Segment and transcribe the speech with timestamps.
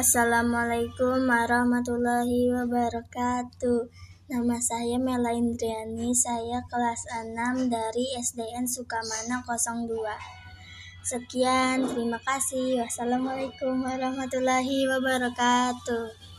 [0.00, 3.84] Assalamualaikum warahmatullahi wabarakatuh.
[4.32, 11.04] Nama saya Mela Indriani, saya kelas 6 dari SDN Sukamana 02.
[11.04, 12.80] Sekian, terima kasih.
[12.80, 16.29] Wassalamualaikum warahmatullahi wabarakatuh.